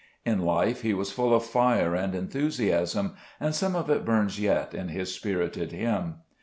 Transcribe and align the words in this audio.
In 0.25 0.39
life 0.41 0.81
he 0.81 0.95
was 0.95 1.11
full 1.11 1.31
of 1.31 1.45
fire 1.45 1.93
and 1.93 2.15
enthusiasm, 2.15 3.13
and 3.39 3.53
some 3.53 3.75
of 3.75 3.87
it 3.87 4.03
burns 4.03 4.39
yet 4.39 4.73
in 4.73 4.87
his 4.87 5.13
spirited 5.13 5.71
hymn. 5.73 6.15